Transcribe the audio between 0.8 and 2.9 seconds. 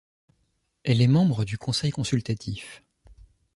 Elle est membre du Conseil consultatif.